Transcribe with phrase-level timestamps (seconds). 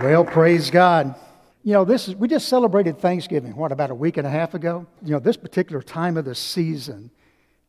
[0.00, 1.14] Well, praise God.
[1.62, 4.52] You know, this is, we just celebrated Thanksgiving, what, about a week and a half
[4.52, 4.86] ago?
[5.02, 7.10] You know, this particular time of the season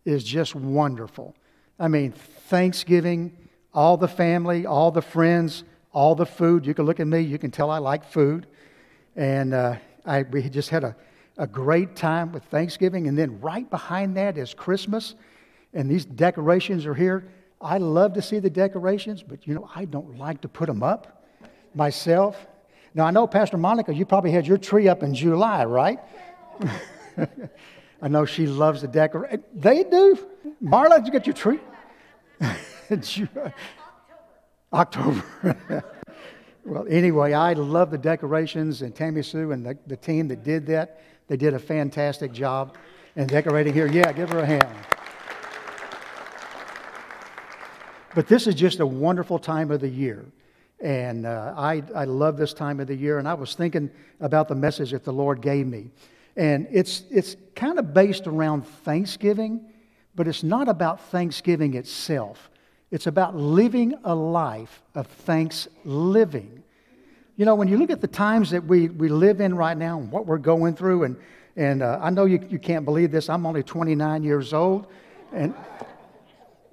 [0.03, 1.35] is just wonderful.
[1.79, 3.35] I mean, Thanksgiving,
[3.73, 5.63] all the family, all the friends,
[5.93, 6.65] all the food.
[6.65, 8.45] You can look at me, you can tell I like food.
[9.15, 10.97] And uh, I, we just had a,
[11.37, 13.07] a great time with Thanksgiving.
[13.07, 15.15] And then right behind that is Christmas.
[15.73, 17.31] And these decorations are here.
[17.61, 20.83] I love to see the decorations, but you know, I don't like to put them
[20.83, 21.16] up
[21.77, 22.47] myself.
[22.93, 25.99] Now, I know, Pastor Monica, you probably had your tree up in July, right?
[28.01, 29.41] I know she loves the decorate.
[29.55, 30.17] They do.
[30.63, 31.59] Marla, did you get your tree?
[34.73, 35.23] October.
[36.65, 40.65] well, anyway, I love the decorations, and Tammy Sue and the, the team that did
[40.67, 42.75] that, they did a fantastic job
[43.15, 43.87] in decorating here.
[43.87, 44.75] Yeah, give her a hand.
[48.15, 50.25] But this is just a wonderful time of the year.
[50.79, 53.19] And uh, I, I love this time of the year.
[53.19, 55.89] And I was thinking about the message that the Lord gave me.
[56.35, 59.65] And it's, it's kind of based around Thanksgiving,
[60.15, 62.51] but it's not about Thanksgiving itself.
[62.91, 66.63] It's about living a life of thanks living.
[67.37, 69.99] You know, when you look at the times that we, we live in right now
[69.99, 71.17] and what we're going through, and,
[71.55, 74.87] and uh, I know you, you can't believe this, I'm only 29 years old.
[75.33, 75.53] And,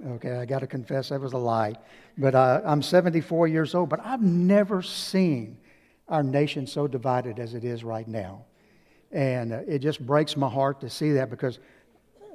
[0.07, 1.75] okay, I got to confess that was a lie.
[2.19, 5.57] But uh, I'm 74 years old, but I've never seen
[6.09, 8.45] our nation so divided as it is right now.
[9.13, 11.59] And uh, it just breaks my heart to see that because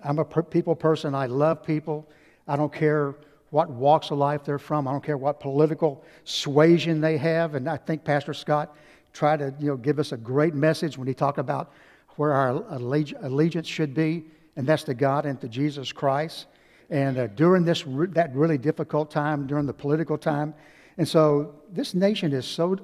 [0.04, 1.14] I'm a per- people person.
[1.14, 2.08] I love people.
[2.48, 3.16] I don't care
[3.52, 4.88] what walks of life they're from.
[4.88, 7.56] I don't care what political suasion they have.
[7.56, 8.76] And I think Pastor Scott
[9.14, 11.72] tried to you know, give us a great message when he talked about
[12.16, 16.48] where our allegiance should be, and that's to God and to Jesus Christ
[16.90, 20.54] and uh, during this that really difficult time during the political time
[20.98, 22.78] and so this nation is so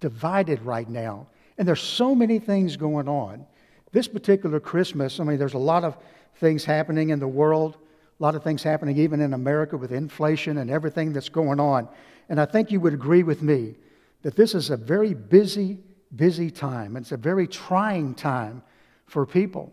[0.00, 1.26] divided right now
[1.58, 3.44] and there's so many things going on.
[3.92, 5.96] This particular christmas i mean there's a lot of
[6.36, 7.76] things happening in the world
[8.18, 11.88] a lot of things happening even in america with inflation and everything that's going on
[12.28, 13.74] and i think you would agree with me
[14.22, 15.80] that this is a very busy
[16.14, 16.96] busy time.
[16.96, 18.62] It's a very trying time
[19.06, 19.72] for people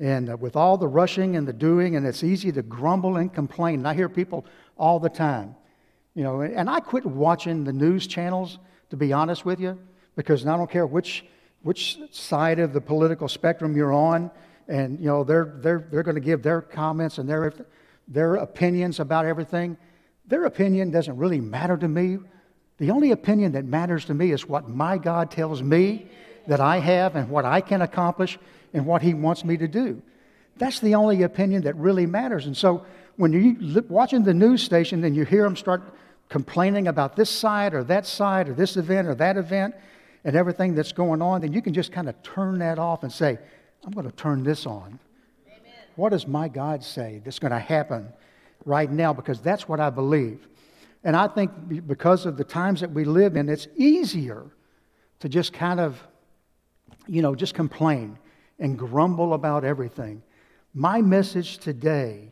[0.00, 3.32] and uh, with all the rushing and the doing, and it's easy to grumble and
[3.32, 3.80] complain.
[3.80, 4.46] And I hear people
[4.76, 5.54] all the time.
[6.14, 9.78] You know, and I quit watching the news channels, to be honest with you,
[10.16, 11.24] because I don't care which,
[11.62, 14.30] which side of the political spectrum you're on,
[14.66, 17.52] and, you know, they're, they're, they're going to give their comments and their,
[18.08, 19.76] their opinions about everything.
[20.26, 22.18] Their opinion doesn't really matter to me.
[22.78, 26.08] The only opinion that matters to me is what my God tells me
[26.50, 28.36] that I have and what I can accomplish
[28.74, 30.02] and what He wants me to do.
[30.56, 32.46] That's the only opinion that really matters.
[32.46, 32.84] And so
[33.14, 35.80] when you're watching the news station, and you hear them start
[36.28, 39.76] complaining about this side or that side or this event or that event
[40.24, 43.12] and everything that's going on, then you can just kind of turn that off and
[43.12, 43.38] say,
[43.84, 44.98] I'm going to turn this on.
[45.46, 45.72] Amen.
[45.94, 48.08] What does my God say that's going to happen
[48.64, 49.12] right now?
[49.12, 50.48] Because that's what I believe.
[51.04, 54.46] And I think because of the times that we live in, it's easier
[55.20, 56.02] to just kind of,
[57.10, 58.16] you know, just complain
[58.60, 60.22] and grumble about everything.
[60.72, 62.30] My message today,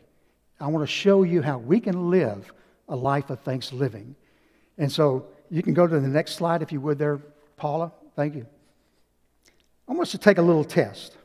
[0.57, 2.53] I want to show you how we can live
[2.87, 4.15] a life of thanks living.
[4.77, 7.19] And so you can go to the next slide if you would there,
[7.57, 7.91] Paula.
[8.15, 8.47] Thank you.
[9.85, 11.17] I want us to take a little test.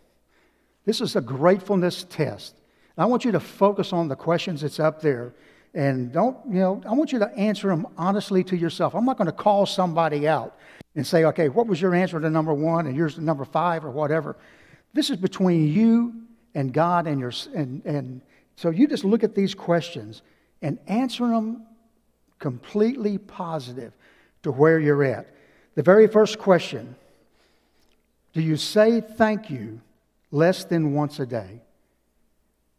[0.85, 2.57] This is a gratefulness test.
[2.99, 5.33] I want you to focus on the questions that's up there.
[5.75, 8.95] And don't, you know, I want you to answer them honestly to yourself.
[8.95, 10.57] I'm not going to call somebody out
[10.95, 13.85] and say, okay, what was your answer to number one and yours to number five
[13.85, 14.37] or whatever.
[14.93, 16.15] This is between you
[16.55, 18.21] and God and your and, and
[18.55, 20.23] so you just look at these questions
[20.63, 21.67] and answer them
[22.39, 23.93] completely positive
[24.45, 25.27] to where you're at.
[25.75, 26.95] The very first question
[28.33, 29.81] Do you say thank you
[30.31, 31.61] less than once a day?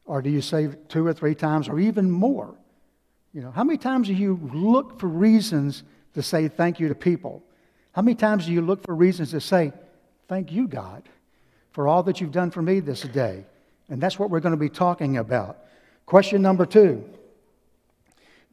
[0.06, 2.56] Or do you say two or three times or even more?
[3.36, 5.84] You know, how many times do you look for reasons
[6.16, 7.44] to say thank you to people?
[7.92, 9.74] How many times do you look for reasons to say,
[10.28, 11.08] Thank you, God?
[11.76, 13.44] for all that you've done for me this day.
[13.90, 15.58] And that's what we're going to be talking about.
[16.06, 17.04] Question number two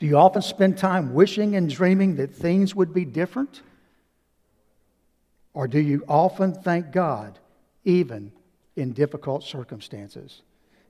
[0.01, 3.63] Do you often spend time wishing and dreaming that things would be different?
[5.55, 7.39] Or do you often thank God
[7.85, 8.33] even
[8.75, 10.43] in difficult circumstances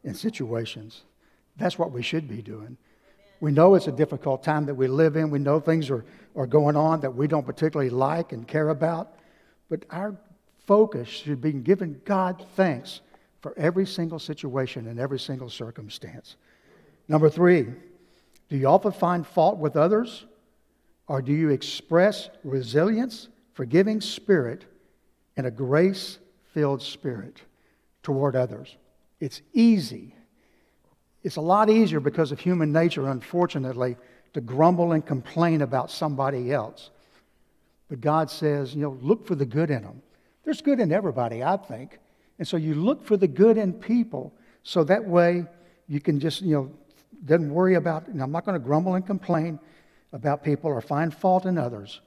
[0.02, 1.02] and situations?
[1.58, 2.78] That's what we should be doing.
[3.42, 5.28] We know it's a difficult time that we live in.
[5.28, 6.04] We know things are,
[6.36, 9.16] are going on that we don't particularly like and care about.
[9.68, 10.16] But our
[10.64, 13.00] focus should be giving God thanks
[13.40, 16.36] for every single situation and every single circumstance.
[17.08, 17.66] Number three,
[18.48, 20.24] do you often find fault with others?
[21.08, 24.66] Or do you express resilience, forgiving spirit,
[25.36, 26.18] and a grace
[26.54, 27.42] filled spirit
[28.04, 28.76] toward others?
[29.18, 30.14] It's easy.
[31.22, 33.96] It's a lot easier because of human nature, unfortunately,
[34.34, 36.90] to grumble and complain about somebody else.
[37.88, 40.02] But God says, you know, look for the good in them.
[40.44, 41.98] There's good in everybody, I think.
[42.38, 44.32] And so you look for the good in people
[44.62, 45.44] so that way
[45.86, 46.72] you can just, you know,
[47.24, 49.60] doesn't worry about, know, I'm not going to grumble and complain
[50.12, 52.00] about people or find fault in others.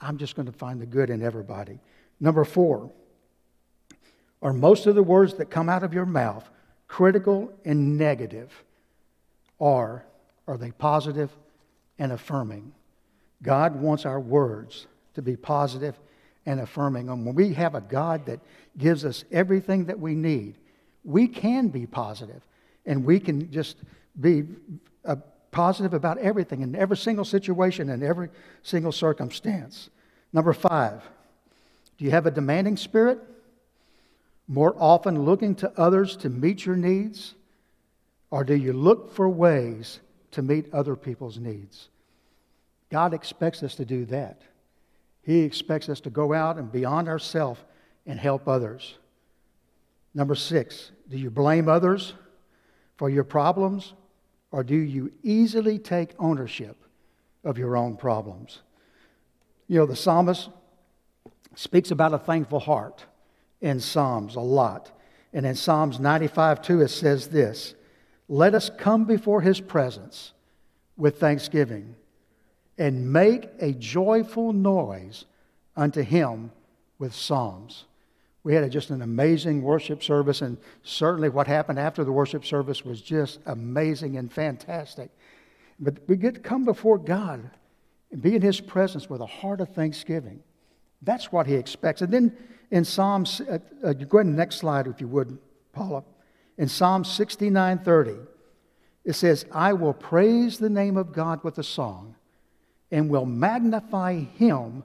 [0.00, 1.80] I'm just going to find the good in everybody.
[2.20, 2.90] Number four,
[4.42, 6.48] are most of the words that come out of your mouth
[6.88, 8.52] critical and negative?
[9.58, 10.04] Or
[10.46, 11.30] are they positive
[11.98, 12.72] and affirming?
[13.42, 15.98] God wants our words to be positive
[16.44, 17.08] and affirming.
[17.08, 18.40] And when we have a God that
[18.78, 20.56] gives us everything that we need,
[21.04, 22.42] we can be positive
[22.84, 23.76] and we can just
[24.20, 24.44] be
[25.04, 25.16] uh,
[25.50, 28.28] positive about everything in every single situation and every
[28.62, 29.90] single circumstance.
[30.32, 31.02] Number five,
[31.98, 33.18] do you have a demanding spirit?
[34.48, 37.34] More often looking to others to meet your needs?
[38.30, 40.00] Or do you look for ways
[40.32, 41.88] to meet other people's needs?
[42.90, 44.42] God expects us to do that.
[45.22, 47.60] He expects us to go out and beyond ourselves
[48.06, 48.96] and help others.
[50.14, 52.14] Number six, do you blame others
[52.96, 53.94] for your problems
[54.52, 56.76] or do you easily take ownership
[57.44, 58.60] of your own problems?
[59.66, 60.48] You know, the psalmist
[61.56, 63.04] speaks about a thankful heart
[63.60, 64.92] in Psalms a lot.
[65.32, 67.74] And in Psalms 95 2, it says this
[68.28, 70.32] Let us come before his presence
[70.96, 71.94] with thanksgiving
[72.78, 75.24] and make a joyful noise
[75.76, 76.50] unto him
[76.98, 77.84] with psalms.
[78.42, 82.84] We had just an amazing worship service, and certainly what happened after the worship service
[82.84, 85.10] was just amazing and fantastic.
[85.80, 87.50] But we get to come before God
[88.12, 90.42] and be in His presence with a heart of thanksgiving.
[91.02, 92.02] That's what He expects.
[92.02, 92.36] And then
[92.70, 95.38] in Psalms, uh, uh, go ahead and next slide if you would,
[95.72, 96.04] Paula.
[96.58, 98.16] In Psalm 69 30,
[99.04, 102.16] it says, I will praise the name of God with a song
[102.90, 104.82] and will magnify Him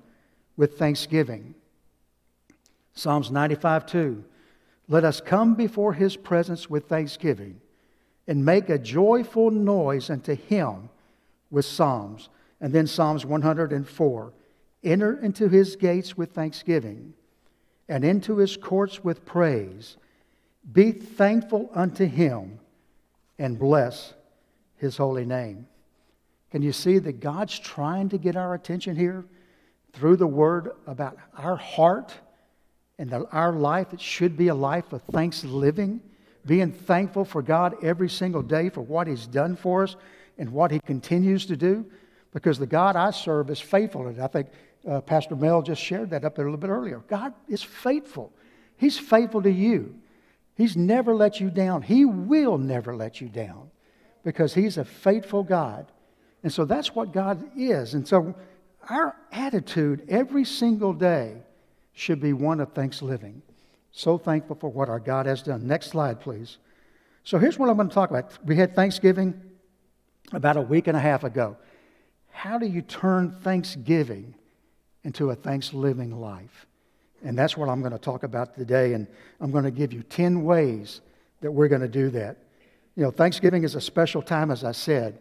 [0.57, 1.55] with thanksgiving.
[2.93, 4.23] Psalms 95 2.
[4.87, 7.61] Let us come before his presence with thanksgiving
[8.27, 10.89] and make a joyful noise unto him
[11.49, 12.29] with psalms.
[12.59, 14.33] And then Psalms 104.
[14.83, 17.13] Enter into his gates with thanksgiving
[17.91, 19.97] and into his courts with praise.
[20.71, 22.59] Be thankful unto him
[23.37, 24.13] and bless
[24.77, 25.67] his holy name.
[26.51, 29.25] Can you see that God's trying to get our attention here
[29.93, 32.13] through the word about our heart?
[33.01, 35.99] and our life, it should be a life of thanksgiving,
[36.45, 39.95] being thankful for God every single day for what He's done for us
[40.37, 41.83] and what He continues to do.
[42.31, 44.05] Because the God I serve is faithful.
[44.05, 44.49] And I think
[44.87, 46.99] uh, Pastor Mel just shared that up there a little bit earlier.
[47.07, 48.31] God is faithful.
[48.77, 49.95] He's faithful to you.
[50.55, 51.81] He's never let you down.
[51.81, 53.69] He will never let you down
[54.23, 55.91] because He's a faithful God.
[56.43, 57.93] And so that's what God is.
[57.93, 58.35] And so
[58.89, 61.37] our attitude every single day
[61.93, 63.41] should be one of thanksgiving.
[63.91, 65.67] So thankful for what our God has done.
[65.67, 66.57] Next slide, please.
[67.23, 68.37] So here's what I'm going to talk about.
[68.43, 69.39] We had Thanksgiving
[70.31, 71.57] about a week and a half ago.
[72.31, 74.33] How do you turn Thanksgiving
[75.03, 76.65] into a thanksgiving life?
[77.23, 78.93] And that's what I'm going to talk about today.
[78.93, 79.07] And
[79.39, 81.01] I'm going to give you 10 ways
[81.41, 82.37] that we're going to do that.
[82.95, 85.19] You know, Thanksgiving is a special time, as I said.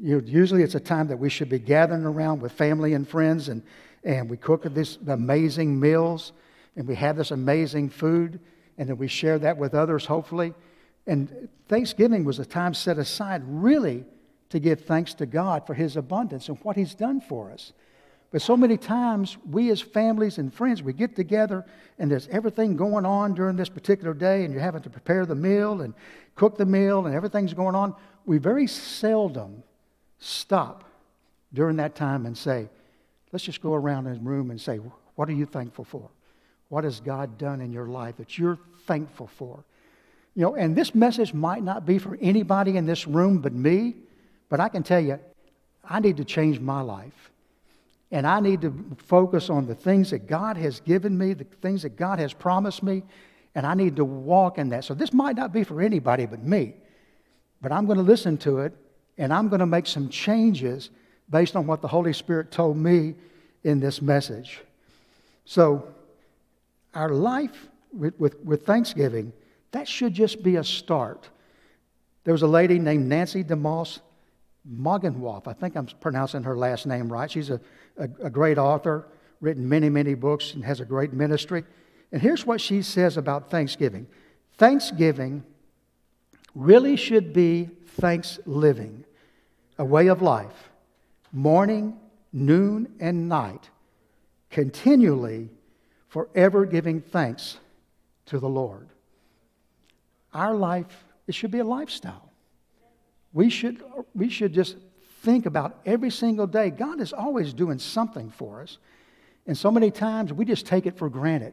[0.00, 3.08] You know, usually it's a time that we should be gathering around with family and
[3.08, 3.62] friends and,
[4.04, 6.32] and we cook these amazing meals
[6.76, 8.38] and we have this amazing food
[8.76, 10.52] and then we share that with others, hopefully.
[11.06, 14.04] And Thanksgiving was a time set aside really
[14.50, 17.72] to give thanks to God for His abundance and what He's done for us.
[18.32, 21.64] But so many times, we as families and friends, we get together
[21.98, 25.34] and there's everything going on during this particular day, and you're having to prepare the
[25.34, 25.94] meal and
[26.34, 27.94] cook the meal, and everything's going on.
[28.26, 29.62] We very seldom
[30.18, 30.84] stop
[31.54, 32.68] during that time and say,
[33.32, 34.78] Let's just go around the room and say,
[35.14, 36.08] What are you thankful for?
[36.68, 39.64] What has God done in your life that you're thankful for?
[40.34, 43.94] You know, and this message might not be for anybody in this room but me,
[44.48, 45.18] but I can tell you,
[45.84, 47.30] I need to change my life.
[48.10, 51.82] And I need to focus on the things that God has given me, the things
[51.82, 53.02] that God has promised me,
[53.54, 54.84] and I need to walk in that.
[54.84, 56.74] So this might not be for anybody but me,
[57.60, 58.74] but I'm going to listen to it
[59.18, 60.90] and I'm going to make some changes
[61.30, 63.14] based on what the Holy Spirit told me
[63.64, 64.60] in this message.
[65.44, 65.88] So,
[66.94, 69.32] our life with, with, with, Thanksgiving,
[69.72, 71.28] that should just be a start.
[72.24, 74.00] There was a lady named Nancy DeMoss
[74.70, 75.46] Mogenwoff.
[75.46, 77.30] I think I'm pronouncing her last name right.
[77.30, 77.60] She's a,
[77.96, 79.06] a, a great author,
[79.40, 81.64] written many, many books, and has a great ministry.
[82.12, 84.06] And here's what she says about Thanksgiving
[84.56, 85.44] Thanksgiving
[86.54, 87.68] really should be
[88.00, 89.04] thanks living,
[89.78, 90.70] a way of life,
[91.32, 91.98] morning,
[92.32, 93.68] noon, and night,
[94.50, 95.50] continually,
[96.08, 97.58] forever giving thanks
[98.26, 98.88] to the Lord.
[100.32, 102.25] Our life, it should be a lifestyle.
[103.36, 103.82] We should,
[104.14, 104.76] we should just
[105.20, 106.70] think about every single day.
[106.70, 108.78] God is always doing something for us.
[109.46, 111.52] And so many times we just take it for granted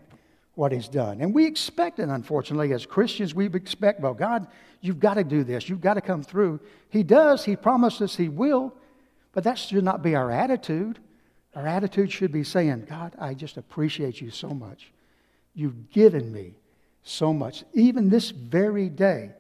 [0.56, 1.20] what He's done.
[1.20, 4.48] And we expect it, unfortunately, as Christians, we expect, well, God,
[4.80, 5.68] you've got to do this.
[5.68, 6.62] You've got to come through.
[6.88, 7.44] He does.
[7.44, 8.74] He promises He will.
[9.34, 11.00] But that should not be our attitude.
[11.54, 14.94] Our attitude should be saying, God, I just appreciate you so much.
[15.54, 16.54] You've given me
[17.04, 17.66] so much.
[17.74, 19.32] Even this very day,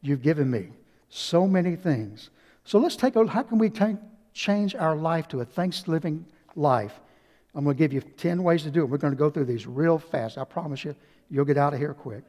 [0.00, 0.70] you've given me
[1.14, 2.30] so many things.
[2.64, 3.98] So let's take a how can we t-
[4.32, 6.24] change our life to a thanksgiving
[6.56, 6.98] life?
[7.54, 8.86] I'm going to give you 10 ways to do it.
[8.86, 10.38] We're going to go through these real fast.
[10.38, 10.96] I promise you,
[11.30, 12.24] you'll get out of here quick.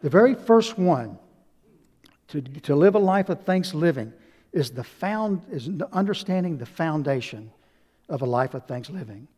[0.00, 1.18] The very first one
[2.28, 4.14] to, to live a life of thanksgiving
[4.50, 7.52] is the found is understanding the foundation
[8.08, 9.28] of a life of thanksgiving.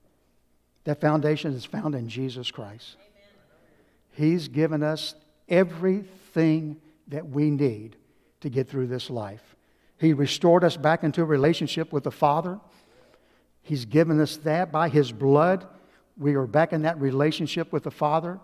[0.85, 2.95] That foundation is found in Jesus Christ.
[2.95, 4.31] Amen.
[4.31, 5.17] He's given us
[5.49, 6.77] everything
[7.09, 7.97] that we need
[8.41, 9.57] to get through this life.
[9.99, 12.61] He restored us back into a relationship with the Father.
[13.63, 15.67] He's given us that by His blood.
[16.19, 18.39] We are back in that relationship with the Father.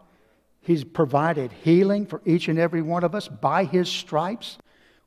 [0.61, 3.29] He's provided healing for each and every one of us.
[3.29, 4.59] By His stripes,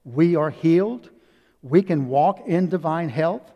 [0.04, 1.10] we are healed.
[1.64, 3.52] We can walk in divine health.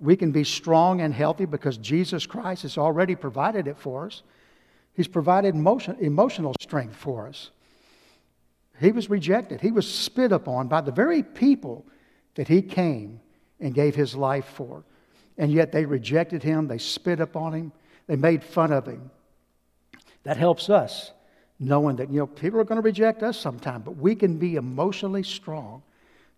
[0.00, 4.22] We can be strong and healthy because Jesus Christ has already provided it for us.
[4.94, 7.50] He's provided emotion, emotional strength for us.
[8.80, 9.60] He was rejected.
[9.60, 11.86] He was spit upon by the very people
[12.34, 13.20] that he came
[13.60, 14.84] and gave his life for.
[15.38, 17.72] And yet they rejected him, they spit upon him,
[18.06, 19.10] they made fun of him.
[20.24, 21.12] That helps us
[21.58, 24.56] knowing that, you know, people are going to reject us sometime, but we can be
[24.56, 25.82] emotionally strong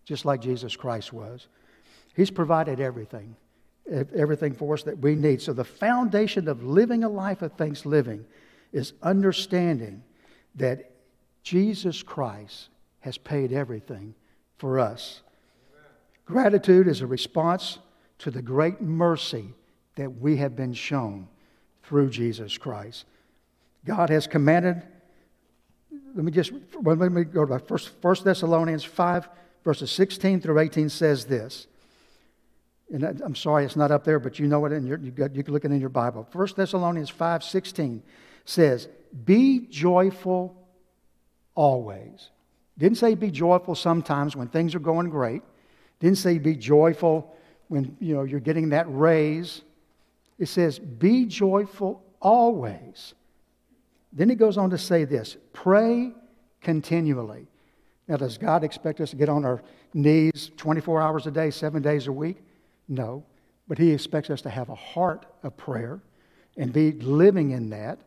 [0.05, 1.47] just like Jesus Christ was.
[2.15, 3.35] He's provided everything,
[4.15, 5.41] everything for us that we need.
[5.41, 8.25] So the foundation of living a life of thanks living
[8.71, 10.03] is understanding
[10.55, 10.91] that
[11.43, 12.69] Jesus Christ
[13.01, 14.13] has paid everything
[14.57, 15.21] for us.
[16.25, 17.79] Gratitude is a response
[18.19, 19.53] to the great mercy
[19.95, 21.27] that we have been shown
[21.83, 23.05] through Jesus Christ.
[23.85, 24.83] God has commanded,
[26.13, 26.51] let me just,
[26.83, 29.29] let me go to First, Thessalonians 5,
[29.63, 31.67] verses 16 through 18 says this.
[32.93, 34.97] And I'm sorry it's not up there, but you know it, and you
[35.33, 36.27] you can look it in your Bible.
[36.31, 38.01] First Thessalonians 5, 16
[38.45, 38.87] says,
[39.25, 40.58] Be joyful
[41.59, 42.29] always.
[42.77, 45.41] Didn't say be joyful sometimes when things are going great.
[45.99, 47.35] Didn't say be joyful
[47.67, 49.61] when you know you're getting that raise.
[50.37, 53.13] It says be joyful always.
[54.13, 56.13] Then he goes on to say this pray
[56.61, 57.45] continually.
[58.07, 59.61] Now, does God expect us to get on our
[59.93, 62.37] knees 24 hours a day, seven days a week?
[62.87, 63.25] No.
[63.67, 65.99] But He expects us to have a heart of prayer
[66.55, 67.99] and be living in that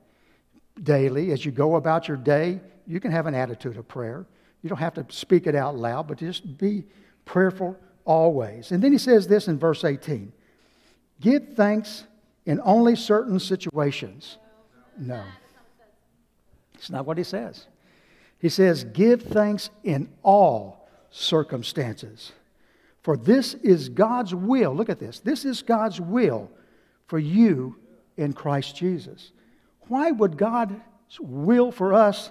[0.83, 1.33] daily.
[1.33, 4.27] As you go about your day, you can have an attitude of prayer.
[4.63, 6.85] You don't have to speak it out loud, but just be
[7.25, 8.73] prayerful always.
[8.73, 10.33] And then he says this in verse 18
[11.21, 12.05] Give thanks
[12.47, 14.39] in only certain situations.
[14.99, 15.23] No.
[16.75, 17.67] It's not what he says.
[18.39, 22.33] He says, Give thanks in all circumstances.
[23.03, 24.75] For this is God's will.
[24.75, 25.21] Look at this.
[25.21, 26.51] This is God's will
[27.07, 27.77] for you
[28.17, 29.33] in Christ Jesus.
[29.89, 30.75] Why would God's
[31.21, 32.31] will for us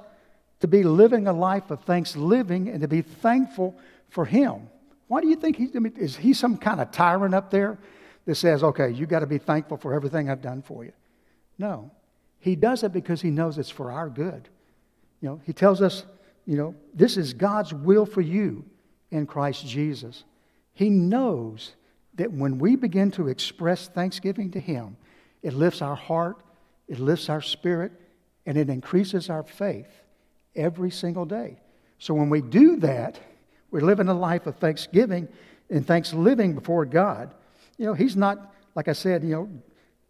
[0.61, 3.77] to be living a life of thanksgiving and to be thankful
[4.09, 4.69] for Him.
[5.07, 7.77] Why do you think he's, I mean, is he some kind of tyrant up there
[8.25, 10.93] that says, okay, you got to be thankful for everything I've done for you?
[11.57, 11.91] No.
[12.39, 14.47] He does it because he knows it's for our good.
[15.19, 16.05] You know, he tells us,
[16.45, 18.63] you know, this is God's will for you
[19.11, 20.23] in Christ Jesus.
[20.73, 21.73] He knows
[22.15, 24.95] that when we begin to express thanksgiving to Him,
[25.43, 26.41] it lifts our heart,
[26.87, 27.91] it lifts our spirit,
[28.45, 30.01] and it increases our faith
[30.55, 31.57] every single day.
[31.99, 33.19] So when we do that,
[33.69, 35.27] we're living a life of thanksgiving
[35.69, 37.33] and thanksgiving before God.
[37.77, 39.49] You know, He's not, like I said, you know,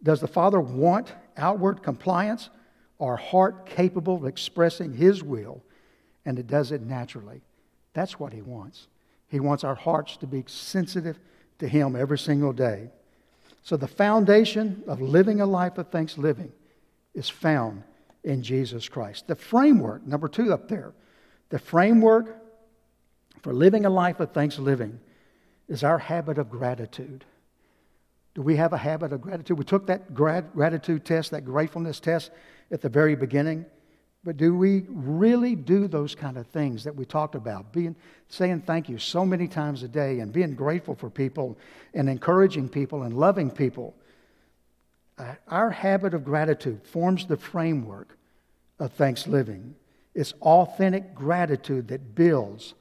[0.02, 2.50] does the Father want outward compliance
[2.98, 5.62] or heart capable of expressing His will?
[6.24, 7.42] And it does it naturally.
[7.94, 8.88] That's what He wants.
[9.28, 11.18] He wants our hearts to be sensitive
[11.58, 12.90] to Him every single day.
[13.62, 16.52] So the foundation of living a life of thanksgiving
[17.14, 17.84] is found
[18.24, 19.26] in Jesus Christ.
[19.26, 20.92] The framework, number two up there,
[21.48, 22.38] the framework
[23.42, 25.00] for living a life of thanksgiving
[25.68, 27.24] is our habit of gratitude.
[28.34, 29.58] Do we have a habit of gratitude?
[29.58, 32.30] We took that gratitude test, that gratefulness test
[32.70, 33.66] at the very beginning.
[34.24, 37.72] But do we really do those kind of things that we talked about?
[37.72, 37.96] Being
[38.28, 41.58] saying thank you so many times a day and being grateful for people
[41.92, 43.94] and encouraging people and loving people.
[45.48, 48.16] Our habit of gratitude forms the framework
[48.78, 49.74] of thanksgiving.
[50.14, 52.74] It's authentic gratitude that builds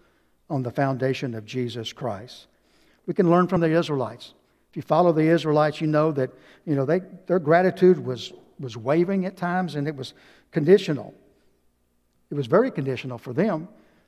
[0.50, 2.48] on the foundation of Jesus Christ.
[3.06, 4.34] We can learn from the Israelites.
[4.70, 6.32] If you follow the Israelites, you know that
[6.66, 10.14] you know, they, their gratitude was, was wavering at times and it was
[10.52, 11.14] conditional.
[12.30, 13.68] It was very conditional for them.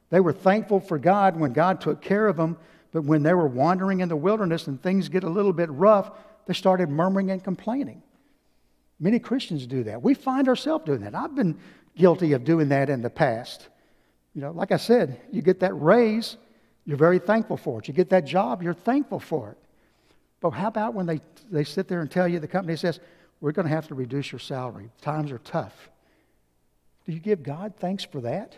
[0.10, 2.58] They were thankful for God when God took care of them,
[2.92, 6.12] but when they were wandering in the wilderness and things get a little bit rough,
[6.46, 8.02] they started murmuring and complaining.
[9.00, 10.02] Many Christians do that.
[10.02, 11.16] We find ourselves doing that.
[11.16, 11.58] I've been
[11.96, 13.68] guilty of doing that in the past.
[14.34, 16.38] You know, like I said, you get that raise,
[16.86, 17.88] you're very thankful for it.
[17.88, 19.58] You get that job, you're thankful for it.
[20.42, 21.22] But how about when they,
[21.52, 23.00] they sit there and tell you, the company says,
[23.40, 24.90] we're going to have to reduce your salary.
[25.02, 25.90] Times are tough.
[27.06, 28.56] Do you give God thanks for that?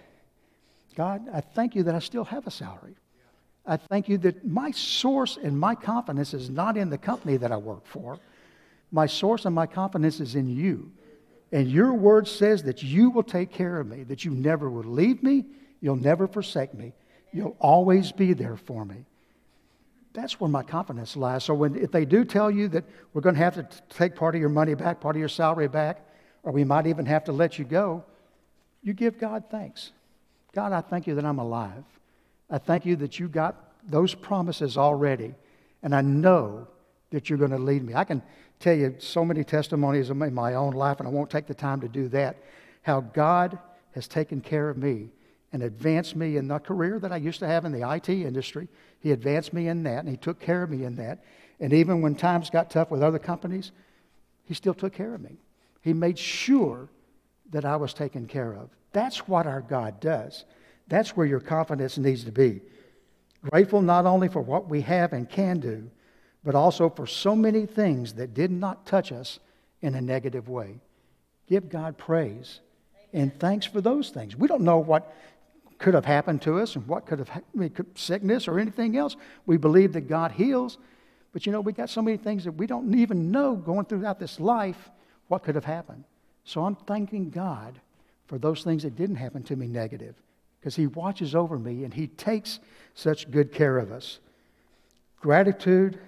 [0.96, 2.96] God, I thank you that I still have a salary.
[3.66, 7.52] I thank you that my source and my confidence is not in the company that
[7.52, 8.20] I work for.
[8.96, 10.90] My source and my confidence is in you.
[11.52, 14.90] And your word says that you will take care of me, that you never will
[14.90, 15.44] leave me,
[15.82, 16.94] you'll never forsake me,
[17.34, 19.04] you'll always be there for me.
[20.14, 21.44] That's where my confidence lies.
[21.44, 24.34] So when, if they do tell you that we're going to have to take part
[24.34, 26.00] of your money back, part of your salary back,
[26.44, 28.02] or we might even have to let you go,
[28.82, 29.92] you give God thanks.
[30.54, 31.84] God, I thank you that I'm alive.
[32.50, 35.36] I thank you that you got those promises already,
[35.84, 36.70] and I know
[37.10, 37.94] that you're going to lead me.
[37.94, 38.22] I can
[38.66, 41.82] tell you so many testimonies in my own life, and I won't take the time
[41.82, 42.38] to do that,
[42.82, 43.60] how God
[43.94, 45.10] has taken care of me
[45.54, 48.68] and advanced me in the career that I used to have in the IT industry.
[49.00, 51.24] He advanced me in that, and He took care of me in that.
[51.60, 53.72] And even when times got tough with other companies,
[54.46, 55.38] He still took care of me.
[55.82, 56.90] He made sure
[57.52, 58.72] that I was taken care of.
[58.94, 60.44] That's what our God does.
[60.88, 62.62] That's where your confidence needs to be.
[63.52, 65.92] Grateful not only for what we have and can do,
[66.46, 69.40] but also for so many things that did not touch us
[69.82, 70.76] in a negative way.
[71.48, 72.62] Give God praise
[73.16, 74.36] and thanks for those things.
[74.36, 75.16] We don't know what
[75.78, 77.42] could have happened to us and what could have
[77.96, 79.16] sickness or anything else.
[79.46, 80.78] We believe that God heals,
[81.32, 84.20] but you know, we got so many things that we don't even know going throughout
[84.20, 84.90] this life
[85.30, 86.04] what could have happened.
[86.44, 87.80] So I'm thanking God
[88.28, 90.16] for those things that didn't happen to me negative
[90.60, 92.60] because He watches over me and He takes
[92.94, 94.20] such good care of us.
[95.22, 96.00] Gratitude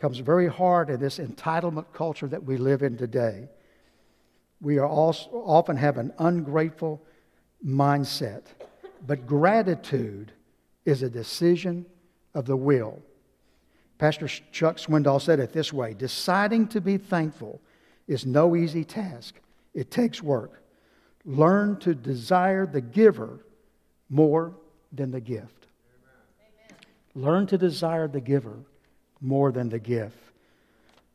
[0.00, 3.48] comes very hard in this entitlement culture that we live in today.
[4.60, 7.02] We are also often have an ungrateful
[7.64, 8.44] mindset,
[9.06, 10.32] but gratitude
[10.86, 11.84] is a decision
[12.34, 13.02] of the will.
[13.98, 17.60] Pastor Chuck Swindoll said it this way deciding to be thankful
[18.08, 19.34] is no easy task,
[19.74, 20.62] it takes work.
[21.26, 23.44] Learn to desire the giver
[24.08, 24.54] more
[24.90, 25.66] than the gift.
[26.66, 26.78] Amen.
[27.14, 28.56] Learn to desire the giver
[29.20, 30.16] more than the gift.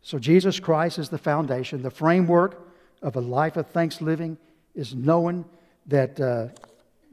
[0.02, 1.82] So, Jesus Christ is the foundation.
[1.82, 2.62] The framework
[3.02, 4.38] of a life of thanksgiving
[4.76, 5.46] is knowing
[5.88, 6.48] that, uh,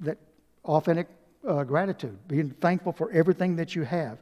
[0.01, 0.19] that
[0.65, 1.09] authentic
[1.47, 4.19] uh, gratitude, being thankful for everything that you have.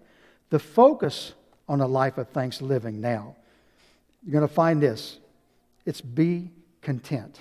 [0.51, 1.35] The focus
[1.69, 3.37] on a life of thanks living now,
[4.25, 5.19] you're going to find this
[5.87, 6.51] it's be
[6.83, 7.41] content.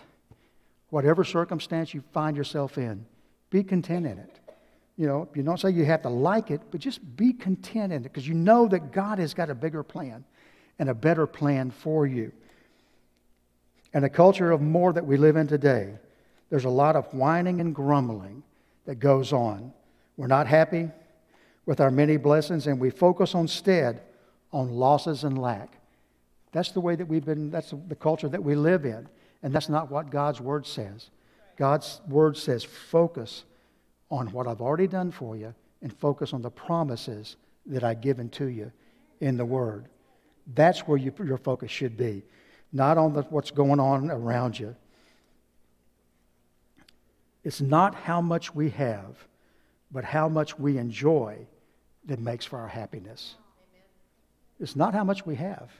[0.89, 3.05] Whatever circumstance you find yourself in,
[3.49, 4.38] be content in it.
[4.99, 8.01] You know, you don't say you have to like it, but just be content in
[8.01, 10.25] it because you know that God has got a bigger plan
[10.77, 12.33] and a better plan for you.
[13.93, 15.93] And the culture of more that we live in today,
[16.49, 18.43] there's a lot of whining and grumbling
[18.83, 19.71] that goes on.
[20.17, 20.89] We're not happy
[21.65, 24.01] with our many blessings, and we focus instead
[24.51, 25.77] on losses and lack.
[26.51, 29.07] That's the way that we've been, that's the culture that we live in.
[29.43, 31.09] And that's not what God's word says.
[31.55, 33.45] God's word says focus
[34.09, 38.29] on what I've already done for you and focus on the promises that I've given
[38.29, 38.71] to you
[39.19, 39.85] in the word.
[40.55, 42.23] That's where you, your focus should be,
[42.73, 44.75] not on the, what's going on around you.
[47.43, 49.15] It's not how much we have,
[49.91, 51.37] but how much we enjoy
[52.05, 53.35] that makes for our happiness.
[54.59, 55.71] It's not how much we have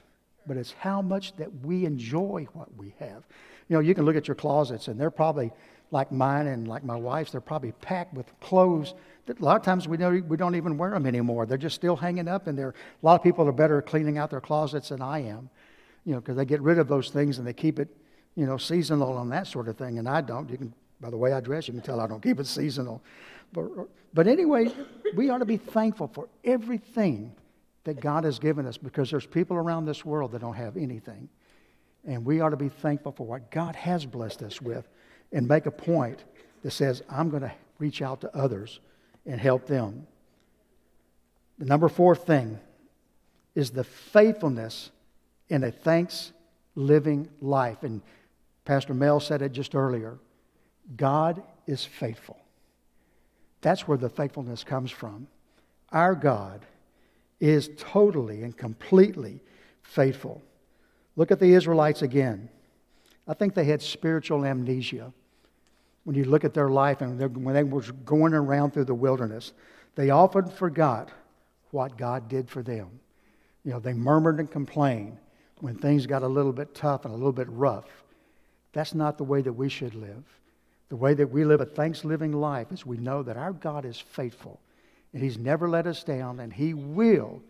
[0.46, 3.24] but it's how much that we enjoy what we have.
[3.68, 5.52] You know, you can look at your closets, and they're probably
[5.90, 8.94] like mine and like my wife's, they're probably packed with clothes
[9.26, 11.46] that a lot of times we don't, we don't even wear them anymore.
[11.46, 12.70] They're just still hanging up in there.
[12.70, 15.50] A lot of people are better at cleaning out their closets than I am,
[16.04, 17.88] you know, because they get rid of those things and they keep it,
[18.36, 20.48] you know, seasonal and that sort of thing, and I don't.
[20.48, 23.02] You can By the way I dress, you can tell I don't keep it seasonal.
[23.52, 23.66] But,
[24.14, 24.72] but anyway,
[25.16, 27.32] we ought to be thankful for everything
[27.84, 31.28] that God has given us because there's people around this world that don't have anything.
[32.04, 34.88] And we ought to be thankful for what God has blessed us with
[35.32, 36.24] and make a point
[36.62, 38.80] that says, I'm going to reach out to others
[39.26, 40.06] and help them.
[41.58, 42.58] The number four thing
[43.54, 44.90] is the faithfulness
[45.48, 46.32] in a thanks
[46.74, 47.82] living life.
[47.82, 48.02] And
[48.64, 50.18] Pastor Mel said it just earlier
[50.96, 52.38] God is faithful.
[53.60, 55.28] That's where the faithfulness comes from.
[55.92, 56.64] Our God
[57.40, 59.40] is totally and completely
[59.82, 60.42] faithful.
[61.16, 62.48] Look at the Israelites again.
[63.26, 65.12] I think they had spiritual amnesia.
[66.04, 69.52] When you look at their life and when they were going around through the wilderness,
[69.94, 71.10] they often forgot
[71.70, 72.88] what God did for them.
[73.64, 75.18] You know, they murmured and complained
[75.60, 77.86] when things got a little bit tough and a little bit rough.
[78.72, 80.24] That's not the way that we should live.
[80.88, 84.00] The way that we live a thanksgiving life is we know that our God is
[84.00, 84.58] faithful
[85.12, 87.42] and He's never let us down and He will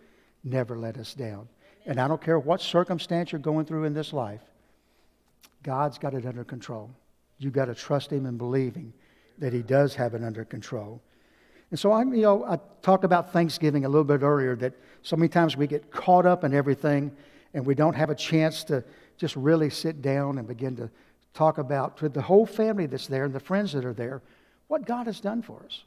[0.44, 1.48] never let us down.
[1.86, 4.42] And I don't care what circumstance you're going through in this life,
[5.62, 6.90] God's got it under control.
[7.40, 8.92] You've got to trust Him and believing
[9.38, 11.00] that He does have it under control.
[11.70, 15.16] And so I, you know, I talked about Thanksgiving a little bit earlier that so
[15.16, 17.10] many times we get caught up in everything
[17.54, 18.84] and we don't have a chance to
[19.16, 20.90] just really sit down and begin to
[21.34, 24.22] talk about to the whole family that's there and the friends that are there
[24.68, 25.84] what God has done for us.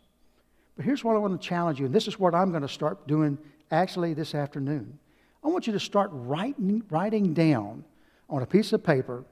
[0.75, 2.67] But here's what I want to challenge you, and this is what I'm going to
[2.67, 3.37] start doing
[3.71, 4.97] actually this afternoon.
[5.43, 7.83] I want you to start writing, writing down
[8.29, 9.23] on a piece of paper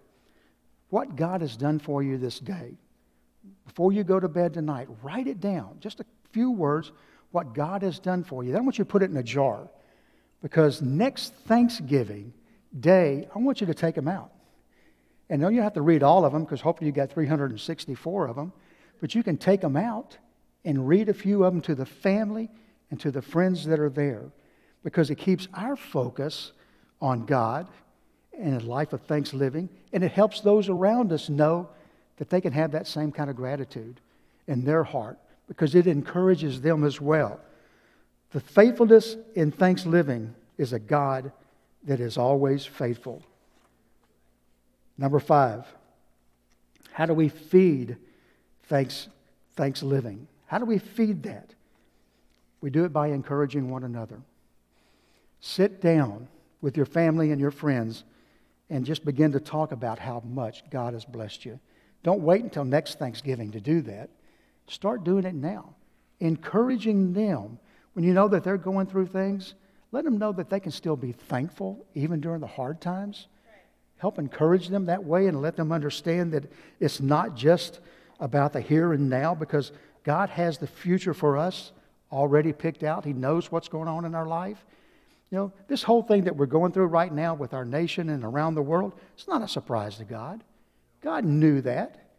[0.91, 2.77] what God has done for you this day.
[3.65, 5.77] Before you go to bed tonight, write it down.
[5.79, 6.91] Just a few words,
[7.31, 8.51] what God has done for you.
[8.51, 9.69] Then I want you to put it in a jar.
[10.41, 12.33] Because next Thanksgiving
[12.77, 14.31] Day, I want you to take them out.
[15.29, 18.35] And then you have to read all of them because hopefully you got 364 of
[18.35, 18.53] them.
[18.99, 20.17] But you can take them out
[20.63, 22.49] and read a few of them to the family
[22.89, 24.31] and to the friends that are there
[24.83, 26.51] because it keeps our focus
[27.01, 27.67] on God
[28.41, 31.69] and a life of thanksgiving, and it helps those around us know
[32.17, 33.99] that they can have that same kind of gratitude
[34.47, 37.39] in their heart because it encourages them as well.
[38.31, 41.31] The faithfulness in thanksgiving is a God
[41.83, 43.21] that is always faithful.
[44.97, 45.65] Number five,
[46.91, 47.97] how do we feed
[48.63, 49.07] thanks,
[49.55, 50.27] thanks living?
[50.45, 51.53] How do we feed that?
[52.61, 54.21] We do it by encouraging one another.
[55.39, 56.27] Sit down
[56.61, 58.03] with your family and your friends
[58.71, 61.59] and just begin to talk about how much God has blessed you.
[62.03, 64.09] Don't wait until next Thanksgiving to do that.
[64.67, 65.75] Start doing it now.
[66.21, 67.59] Encouraging them
[67.93, 69.55] when you know that they're going through things,
[69.91, 73.27] let them know that they can still be thankful even during the hard times.
[73.97, 77.81] Help encourage them that way and let them understand that it's not just
[78.21, 79.73] about the here and now because
[80.05, 81.73] God has the future for us
[82.09, 83.03] already picked out.
[83.03, 84.65] He knows what's going on in our life.
[85.31, 88.23] You know, this whole thing that we're going through right now with our nation and
[88.23, 90.43] around the world, it's not a surprise to God.
[91.01, 92.09] God knew that.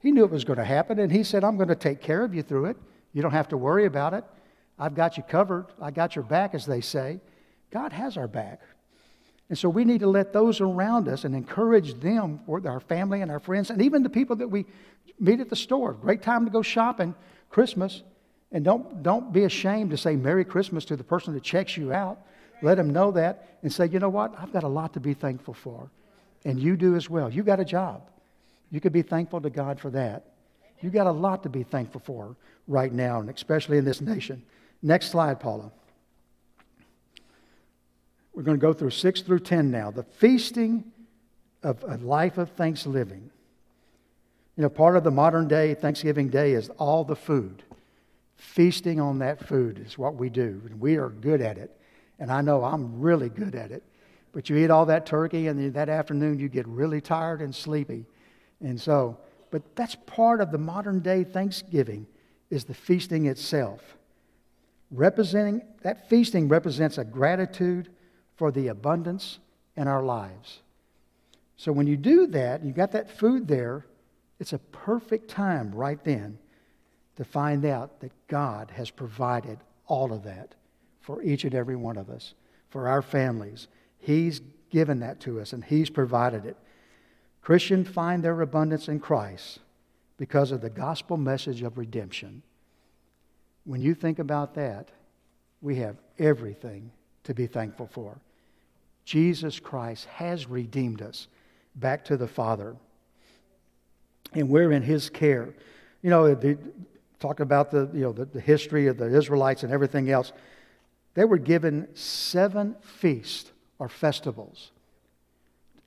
[0.00, 2.24] He knew it was going to happen, and He said, I'm going to take care
[2.24, 2.76] of you through it.
[3.12, 4.24] You don't have to worry about it.
[4.78, 5.66] I've got you covered.
[5.80, 7.20] I got your back, as they say.
[7.70, 8.60] God has our back.
[9.50, 13.30] And so we need to let those around us and encourage them, our family and
[13.30, 14.64] our friends, and even the people that we
[15.20, 15.92] meet at the store.
[15.92, 17.14] Great time to go shopping,
[17.50, 18.02] Christmas.
[18.52, 21.92] And don't, don't be ashamed to say Merry Christmas to the person that checks you
[21.92, 22.20] out.
[22.64, 24.34] Let them know that and say, you know what?
[24.38, 25.90] I've got a lot to be thankful for.
[26.46, 27.30] And you do as well.
[27.30, 28.08] You got a job.
[28.70, 30.24] You could be thankful to God for that.
[30.80, 34.42] You got a lot to be thankful for right now, and especially in this nation.
[34.82, 35.70] Next slide, Paula.
[38.32, 39.90] We're going to go through 6 through 10 now.
[39.90, 40.84] The feasting
[41.62, 43.30] of a life of thanksgiving.
[44.56, 47.62] You know, part of the modern day Thanksgiving Day is all the food.
[48.36, 51.78] Feasting on that food is what we do, and we are good at it.
[52.18, 53.82] And I know I'm really good at it.
[54.32, 58.06] But you eat all that turkey, and that afternoon you get really tired and sleepy.
[58.60, 59.16] And so,
[59.50, 62.06] but that's part of the modern day Thanksgiving
[62.50, 63.80] is the feasting itself.
[64.90, 67.90] Representing that feasting represents a gratitude
[68.36, 69.38] for the abundance
[69.76, 70.60] in our lives.
[71.56, 73.86] So when you do that, you got that food there,
[74.40, 76.38] it's a perfect time right then
[77.16, 80.54] to find out that God has provided all of that
[81.04, 82.32] for each and every one of us,
[82.70, 83.68] for our families.
[83.98, 84.40] He's
[84.70, 86.56] given that to us and He's provided it.
[87.42, 89.58] Christians find their abundance in Christ
[90.16, 92.42] because of the gospel message of redemption.
[93.64, 94.88] When you think about that,
[95.60, 96.90] we have everything
[97.24, 98.18] to be thankful for.
[99.04, 101.28] Jesus Christ has redeemed us
[101.76, 102.76] back to the Father.
[104.32, 105.52] and we're in His care.
[106.00, 106.56] You know, the,
[107.20, 110.32] talk about the, you know, the, the history of the Israelites and everything else.
[111.14, 114.72] They were given seven feasts or festivals.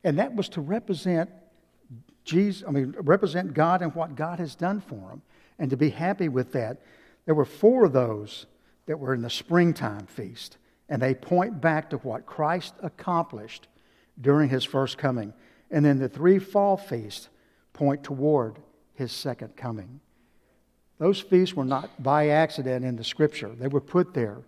[0.04, 1.30] And that was to represent
[2.24, 5.22] Jesus, I mean, represent God and what God has done for them,
[5.60, 6.82] and to be happy with that.
[7.26, 8.48] There were four of those
[8.86, 10.58] that were in the springtime feast,
[10.90, 13.70] and they point back to what Christ accomplished
[14.20, 15.34] during his first coming.
[15.72, 17.30] And then the three fall feasts
[17.72, 18.60] point toward
[18.94, 20.02] his second coming.
[20.98, 24.40] Those feasts were not by accident in the scripture, they were put there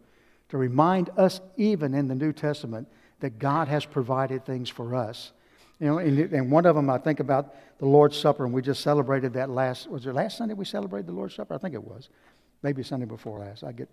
[0.49, 2.87] to remind us, even in the New Testament,
[3.19, 5.31] that God has provided things for us.
[5.79, 8.61] You know, and, and one of them, I think about the Lord's Supper, and we
[8.61, 11.53] just celebrated that last, was it last Sunday we celebrated the Lord's Supper?
[11.53, 12.09] I think it was.
[12.61, 13.63] Maybe Sunday before last.
[13.63, 13.87] I get,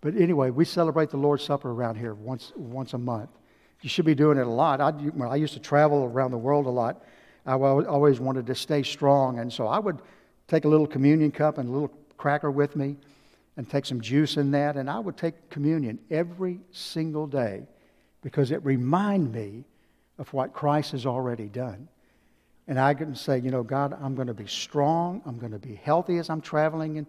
[0.00, 3.30] but anyway, we celebrate the Lord's Supper around here once, once a month.
[3.82, 4.80] You should be doing it a lot.
[4.80, 7.04] I, when I used to travel around the world a lot.
[7.46, 9.98] I always wanted to stay strong, and so I would
[10.48, 12.96] take a little communion cup and a little cracker with me
[13.56, 17.66] and take some juice in that, and I would take communion every single day
[18.22, 19.64] because it reminded me
[20.18, 21.88] of what Christ has already done.
[22.68, 25.22] And I can say, you know, God, I'm going to be strong.
[25.26, 27.06] I'm going to be healthy as I'm traveling, and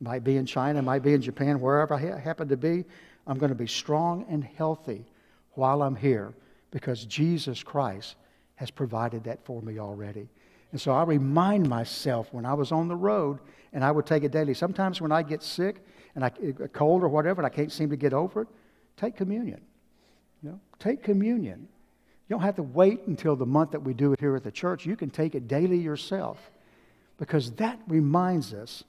[0.00, 2.84] might be in China, might be in Japan, wherever I happen to be.
[3.26, 5.06] I'm going to be strong and healthy
[5.52, 6.34] while I'm here
[6.70, 8.16] because Jesus Christ
[8.56, 10.28] has provided that for me already.
[10.74, 13.38] And so I remind myself when I was on the road,
[13.72, 14.54] and I would take it daily.
[14.54, 17.90] Sometimes when I get sick and I, a cold or whatever, and I can't seem
[17.90, 18.48] to get over it,
[18.96, 19.60] take communion.
[20.42, 21.68] You know, take communion.
[22.26, 24.50] You don't have to wait until the month that we do it here at the
[24.50, 24.84] church.
[24.84, 26.50] You can take it daily yourself
[27.18, 28.82] because that reminds us,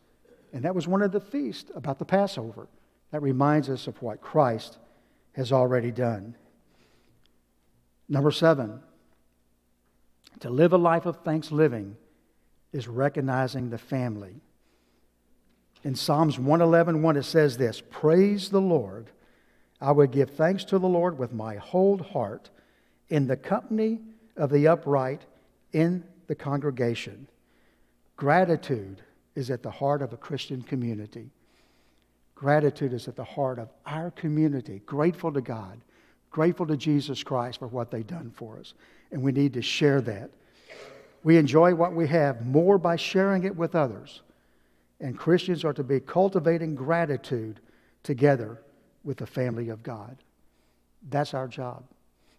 [0.53, 2.67] and that was one of the feasts about the Passover,
[3.11, 4.79] that reminds us of what Christ
[5.33, 6.35] has already done.
[8.09, 8.79] Number seven,
[10.39, 11.95] to live a life of thanksgiving
[12.71, 14.41] is recognizing the family.
[15.83, 19.09] In Psalms 111, 1, it says this Praise the Lord.
[19.81, 22.49] I will give thanks to the Lord with my whole heart
[23.09, 23.99] in the company
[24.35, 25.25] of the upright
[25.73, 27.27] in the congregation.
[28.15, 29.01] Gratitude
[29.35, 31.29] is at the heart of a Christian community.
[32.35, 35.81] Gratitude is at the heart of our community, grateful to God
[36.35, 38.73] grateful to Jesus Christ for what they've done for us.
[39.11, 40.29] And we need to share that.
[41.23, 44.21] We enjoy what we have more by sharing it with others.
[44.99, 47.59] And Christians are to be cultivating gratitude
[48.03, 48.61] together
[49.03, 50.17] with the family of God.
[51.09, 51.83] That's our job.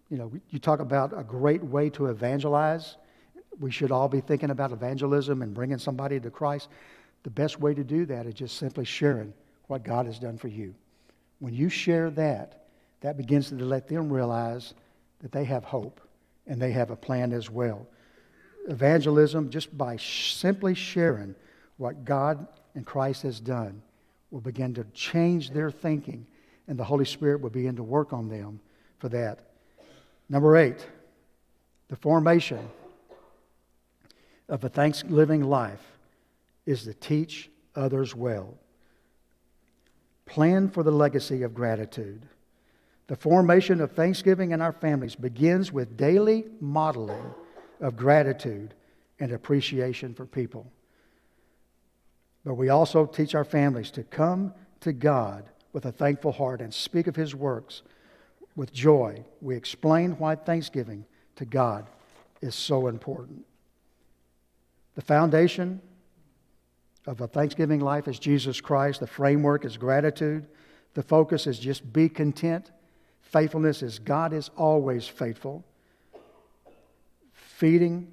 [0.08, 2.96] You know, you talk about a great way to evangelize.
[3.58, 6.68] We should all be thinking about evangelism and bringing somebody to Christ.
[7.24, 9.32] The best way to do that is just simply sharing
[9.66, 10.74] what God has done for you.
[11.40, 12.66] When you share that,
[13.00, 14.74] that begins to let them realize
[15.20, 16.00] that they have hope
[16.46, 17.86] and they have a plan as well.
[18.68, 21.34] Evangelism, just by simply sharing
[21.76, 23.82] what God and Christ has done,
[24.30, 26.26] will begin to change their thinking,
[26.68, 28.60] and the Holy Spirit will begin to work on them
[28.98, 29.50] for that.
[30.28, 30.84] Number eight,
[31.88, 32.68] the formation
[34.48, 35.84] of a thanksgiving life
[36.66, 38.54] is to teach others well.
[40.24, 42.26] Plan for the legacy of gratitude.
[43.08, 47.34] The formation of thanksgiving in our families begins with daily modeling
[47.80, 48.74] of gratitude
[49.20, 50.70] and appreciation for people.
[52.44, 56.72] But we also teach our families to come to God with a thankful heart and
[56.72, 57.82] speak of His works
[58.56, 59.24] with joy.
[59.40, 61.04] We explain why thanksgiving
[61.36, 61.86] to God
[62.40, 63.44] is so important.
[64.94, 65.80] The foundation
[67.06, 69.00] of a thanksgiving life is Jesus Christ.
[69.00, 70.46] The framework is gratitude.
[70.94, 72.70] The focus is just be content
[73.30, 75.64] Faithfulness is God is always faithful.
[77.32, 78.12] Feeding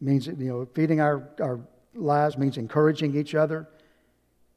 [0.00, 1.60] means, you know, feeding our, our
[1.94, 3.68] lives means encouraging each other.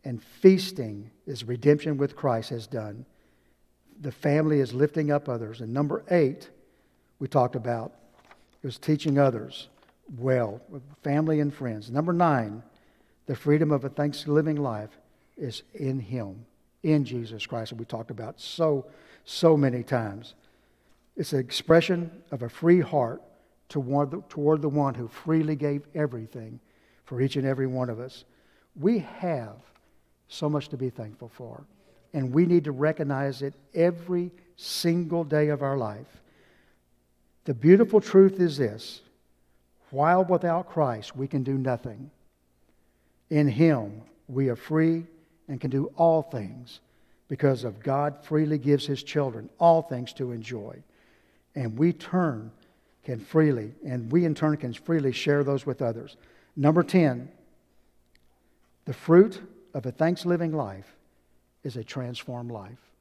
[0.03, 3.05] And feasting is redemption with Christ has done.
[4.01, 5.61] The family is lifting up others.
[5.61, 6.49] And number eight,
[7.19, 7.93] we talked about,
[8.63, 9.67] is teaching others
[10.17, 11.91] well, with family and friends.
[11.91, 12.63] Number nine,
[13.27, 14.89] the freedom of a thanksgiving life
[15.37, 16.45] is in Him,
[16.83, 18.85] in Jesus Christ, and we talked about so
[19.25, 20.35] so many times.
[21.15, 23.21] It's an expression of a free heart
[23.69, 26.59] toward the, toward the one who freely gave everything
[27.05, 28.25] for each and every one of us.
[28.75, 29.55] We have
[30.27, 31.63] so much to be thankful for,
[32.13, 36.21] and we need to recognize it every single day of our life.
[37.45, 39.01] The beautiful truth is this
[39.89, 42.11] while without Christ, we can do nothing.
[43.29, 45.05] In Him, we are free
[45.47, 46.79] and can do all things
[47.31, 50.83] because of God freely gives his children all things to enjoy.
[51.55, 52.51] And we turn
[53.05, 56.17] can freely, and we in turn can freely share those with others.
[56.57, 57.31] Number 10,
[58.83, 59.41] the fruit
[59.73, 60.93] of a thanksgiving life
[61.63, 62.91] is a transformed life.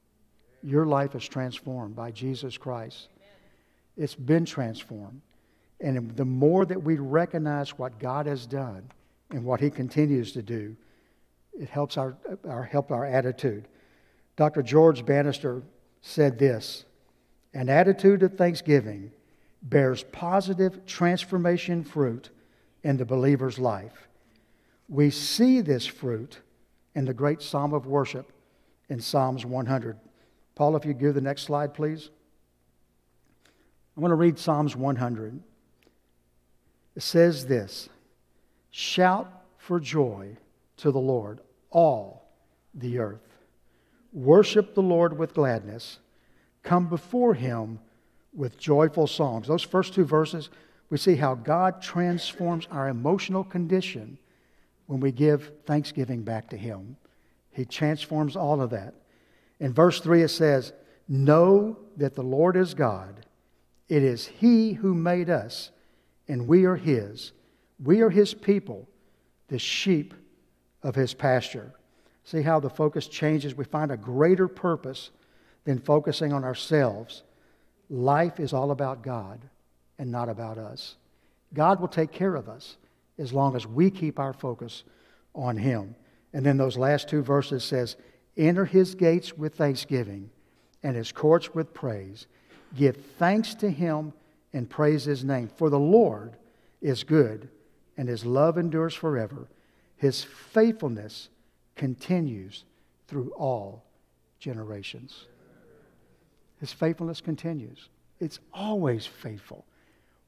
[0.63, 3.09] Your life is transformed by Jesus Christ.
[3.97, 5.23] It's been transformed.
[5.81, 8.93] And the more that we recognize what God has done
[9.31, 10.77] and what He continues to do,
[11.53, 12.17] it helps our,
[12.49, 13.67] our, help our attitude.
[14.41, 14.63] Dr.
[14.63, 15.63] George Bannister
[16.01, 16.87] said this
[17.53, 19.13] An attitude of thanksgiving
[19.61, 22.31] bears positive transformation fruit
[22.83, 24.09] in the believer's life.
[24.89, 26.39] We see this fruit
[26.95, 28.33] in the great psalm of worship
[28.89, 29.99] in Psalms 100.
[30.55, 32.09] Paul, if you give the next slide, please.
[33.95, 35.39] I'm going to read Psalms 100.
[36.97, 37.91] It says this
[38.71, 40.39] Shout for joy
[40.79, 42.33] to the Lord, all
[42.73, 43.30] the earth.
[44.13, 45.99] Worship the Lord with gladness.
[46.63, 47.79] Come before him
[48.35, 49.49] with joyful songs.
[49.49, 50.51] Those first two verses,
[50.89, 54.19] we see how God transforms our emotional condition
[54.87, 56.97] when we give thanksgiving back to him.
[57.53, 58.95] He transforms all of that.
[59.59, 60.73] In verse 3, it says,
[61.09, 63.27] Know that the Lord is God.
[63.89, 65.71] It is He who made us,
[66.29, 67.33] and we are His.
[67.83, 68.89] We are His people,
[69.49, 70.15] the sheep
[70.83, 71.75] of His pasture.
[72.31, 73.57] See how the focus changes?
[73.57, 75.11] We find a greater purpose
[75.65, 77.25] than focusing on ourselves.
[77.89, 79.41] Life is all about God
[79.99, 80.95] and not about us.
[81.55, 82.77] God will take care of us
[83.19, 84.85] as long as we keep our focus
[85.35, 85.97] on Him.
[86.33, 87.97] And then those last two verses says,
[88.37, 90.31] Enter his gates with thanksgiving
[90.85, 92.29] and his courts with praise.
[92.77, 94.13] Give thanks to him
[94.53, 95.49] and praise his name.
[95.49, 96.37] For the Lord
[96.81, 97.49] is good
[97.97, 99.49] and his love endures forever.
[99.97, 101.29] His faithfulness
[101.81, 102.65] continues
[103.09, 103.83] through all
[104.39, 105.25] generations.
[106.61, 107.89] His faithfulness continues.
[108.21, 109.65] It's always faithful.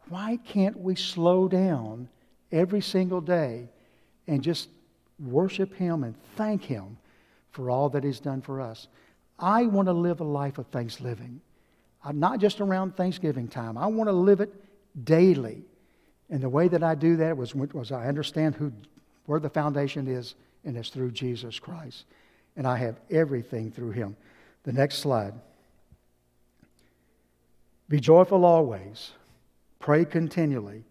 [0.08, 2.08] Why can't we slow down
[2.50, 3.68] every single day
[4.26, 4.70] and just
[5.20, 6.96] worship Him and thank Him
[7.50, 8.88] for all that He's done for us?
[9.38, 11.42] I want to live a life of thanksgiving.
[12.02, 13.76] I'm not just around Thanksgiving time.
[13.76, 14.54] I want to live it
[15.04, 15.64] daily.
[16.30, 18.72] And the way that I do that was, was I understand who,
[19.26, 22.04] where the foundation is, and it's through Jesus Christ.
[22.56, 24.16] And I have everything through Him.
[24.64, 25.34] The next slide.
[27.88, 29.12] Be joyful always.
[29.80, 30.84] Pray continually.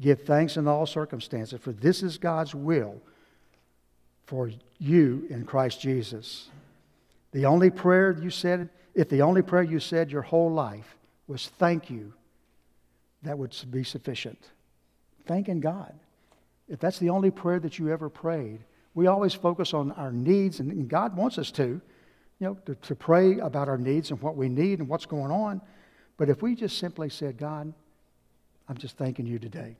[0.00, 3.00] Give thanks in all circumstances, for this is God's will
[4.26, 6.48] for you in Christ Jesus.
[7.32, 11.48] The only prayer you said, if the only prayer you said your whole life was
[11.58, 12.12] thank you,
[13.22, 14.38] that would be sufficient.
[15.26, 15.92] Thanking God.
[16.68, 18.60] If that's the only prayer that you ever prayed,
[18.98, 21.80] we always focus on our needs, and God wants us to, you
[22.40, 25.60] know, to, to pray about our needs and what we need and what's going on.
[26.16, 27.72] But if we just simply said, God,
[28.68, 29.76] I'm just thanking you today.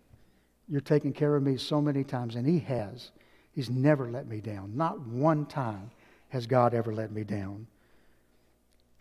[0.68, 3.10] You're taking care of me so many times, and He has.
[3.50, 4.76] He's never let me down.
[4.76, 5.90] Not one time
[6.28, 7.66] has God ever let me down.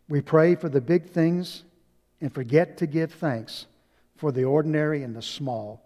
[0.10, 1.62] We pray for the big things
[2.22, 3.68] and forget to give thanks
[4.16, 5.86] for the ordinary and the small,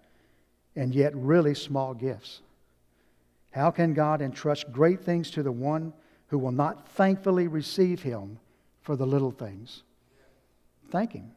[0.78, 2.40] and yet really small gifts.
[3.52, 5.94] How can God entrust great things to the one
[6.28, 8.40] who will not thankfully receive him
[8.82, 9.84] for the little things?
[10.90, 11.32] Thank him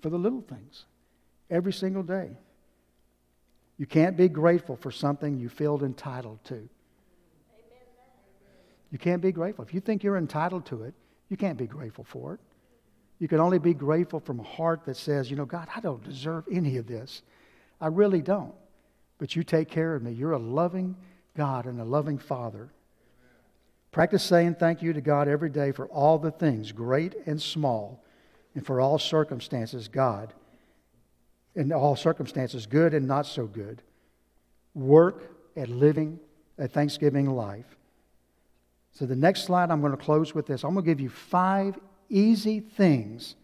[0.00, 0.84] for the little things
[1.50, 2.30] every single day.
[3.76, 6.68] You can't be grateful for something you feel entitled to.
[8.90, 9.64] You can't be grateful.
[9.64, 10.94] If you think you're entitled to it,
[11.28, 12.40] you can't be grateful for it.
[13.18, 16.02] You can only be grateful from a heart that says, you know, God, I don't
[16.02, 17.22] deserve any of this.
[17.80, 18.54] I really don't.
[19.18, 20.12] But you take care of me.
[20.12, 20.96] You're a loving
[21.38, 22.68] God and a loving Father.
[23.92, 28.04] Practice saying thank you to God every day for all the things, great and small,
[28.56, 30.34] and for all circumstances, God.
[31.54, 33.82] In all circumstances, good and not so good.
[34.74, 36.18] Work at living
[36.58, 37.76] a Thanksgiving life.
[38.90, 40.64] So, the next slide, I'm going to close with this.
[40.64, 43.36] I'm going to give you five easy things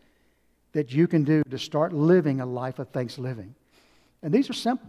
[0.72, 3.54] that you can do to start living a life of thanksgiving.
[4.20, 4.88] And these are simple,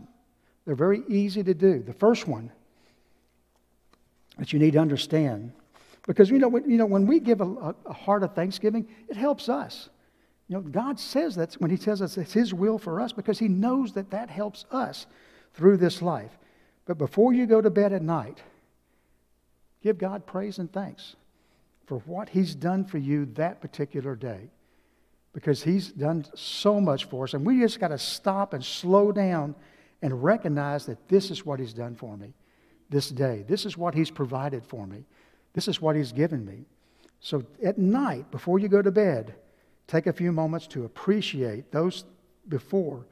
[0.66, 1.84] they're very easy to do.
[1.84, 2.52] The first one
[4.38, 5.52] that you need to understand,
[6.08, 9.18] because you know, when, you know, when we give a, a heart of thanksgiving, it
[9.18, 9.90] helps us.
[10.48, 13.40] You know, God says that when He tells us it's His will for us because
[13.40, 15.08] He knows that that helps us
[15.54, 16.38] through this life.
[16.86, 18.42] But before you go to bed at night,
[19.86, 21.16] Give God praise and thanks
[21.86, 24.50] for what He's done for you that particular day.
[25.32, 27.36] Because He's done so much for us.
[27.36, 29.54] And we just got to stop and slow down
[30.02, 32.34] and recognize that this is what He's done for me
[32.96, 33.44] this day.
[33.46, 35.04] This is what He's provided for me.
[35.52, 36.64] This is what He's given me.
[37.20, 39.36] So at night, before you go to bed,
[39.86, 42.06] take a few moments to appreciate those
[42.48, 43.06] before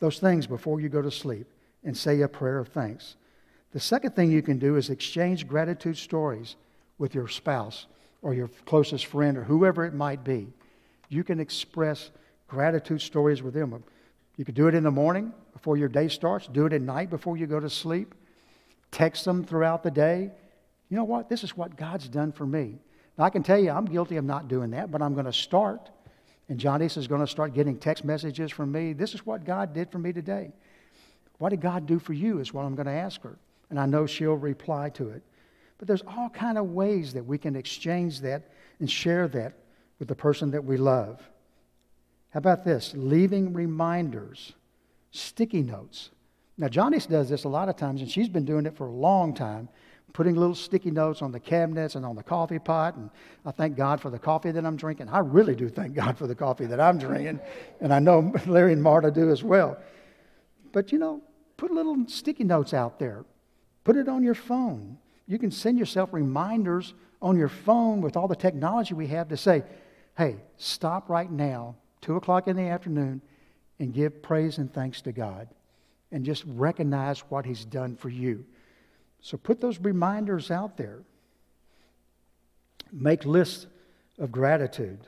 [0.00, 1.46] those things before you go to sleep
[1.84, 3.16] and say a prayer of thanks.
[3.72, 6.56] The second thing you can do is exchange gratitude stories
[6.98, 7.86] with your spouse
[8.22, 10.48] or your closest friend or whoever it might be.
[11.08, 12.10] You can express
[12.48, 13.84] gratitude stories with them.
[14.36, 17.10] You could do it in the morning before your day starts, do it at night
[17.10, 18.14] before you go to sleep,
[18.90, 20.30] text them throughout the day.
[20.88, 21.28] You know what?
[21.28, 22.78] This is what God's done for me.
[23.16, 25.32] Now, I can tell you, I'm guilty of not doing that, but I'm going to
[25.32, 25.90] start.
[26.48, 28.92] And John Johnny's is going to start getting text messages from me.
[28.92, 30.52] This is what God did for me today.
[31.38, 33.38] What did God do for you is what I'm going to ask her.
[33.70, 35.22] And I know she'll reply to it.
[35.78, 39.54] But there's all kind of ways that we can exchange that and share that
[39.98, 41.20] with the person that we love.
[42.30, 42.92] How about this?
[42.96, 44.54] Leaving reminders,
[45.10, 46.10] sticky notes.
[46.58, 48.92] Now, Johnny does this a lot of times, and she's been doing it for a
[48.92, 49.68] long time,
[50.12, 52.96] putting little sticky notes on the cabinets and on the coffee pot.
[52.96, 53.10] And
[53.46, 55.08] I thank God for the coffee that I'm drinking.
[55.08, 57.38] I really do thank God for the coffee that I'm drinking.
[57.80, 59.78] And I know Larry and Marta do as well.
[60.72, 61.22] But, you know,
[61.56, 63.24] put little sticky notes out there,
[63.84, 64.98] put it on your phone.
[65.28, 69.36] You can send yourself reminders on your phone with all the technology we have to
[69.36, 69.62] say,
[70.16, 73.22] hey, stop right now, 2 o'clock in the afternoon,
[73.78, 75.48] and give praise and thanks to God.
[76.10, 78.44] And just recognize what He's done for you.
[79.20, 81.00] So put those reminders out there.
[82.92, 83.66] Make lists
[84.18, 85.00] of gratitude.